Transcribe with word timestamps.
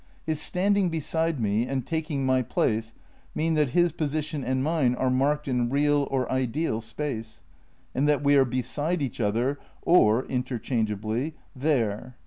His 0.25 0.41
"standing 0.41 0.89
beside 0.89 1.39
me" 1.39 1.67
and 1.67 1.85
"taking 1.85 2.25
my 2.25 2.41
place" 2.41 2.95
mean 3.35 3.53
that 3.53 3.69
his 3.69 3.91
position 3.91 4.43
and 4.43 4.63
mine 4.63 4.95
are 4.95 5.11
marked 5.11 5.47
in 5.47 5.69
real 5.69 6.07
(or 6.09 6.27
ideal) 6.31 6.81
space, 6.81 7.43
and 7.93 8.07
that 8.09 8.23
we 8.23 8.35
are 8.35 8.43
beside 8.43 9.03
each 9.03 9.21
other, 9.21 9.59
or 9.83 10.25
interchangeably, 10.25 11.35
there. 11.55 12.15